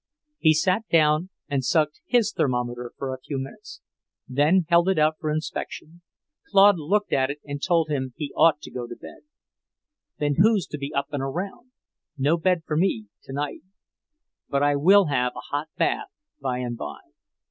He 0.39 0.55
sat 0.55 0.87
down 0.91 1.29
and 1.47 1.63
sucked 1.63 2.01
his 2.07 2.31
thermometer 2.35 2.91
for 2.97 3.13
a 3.13 3.19
few 3.19 3.37
minutes, 3.37 3.81
then 4.27 4.65
held 4.67 4.89
it 4.89 4.97
out 4.97 5.17
for 5.19 5.29
inspection. 5.31 6.01
Claude 6.49 6.79
looked 6.79 7.13
at 7.13 7.29
it 7.29 7.37
and 7.45 7.61
told 7.61 7.89
him 7.91 8.15
he 8.17 8.33
ought 8.35 8.61
to 8.61 8.71
go 8.71 8.87
to 8.87 8.95
bed. 8.95 9.19
"Then 10.17 10.37
who's 10.41 10.65
to 10.71 10.79
be 10.79 10.91
up 10.91 11.09
and 11.11 11.21
around? 11.21 11.69
No 12.17 12.35
bed 12.35 12.63
for 12.65 12.75
me, 12.75 13.09
tonight. 13.21 13.61
But 14.49 14.63
I 14.63 14.75
will 14.75 15.05
have 15.05 15.33
a 15.35 15.49
hot 15.51 15.69
bath 15.77 16.07
by 16.41 16.57
and 16.57 16.75
by." 16.75 16.97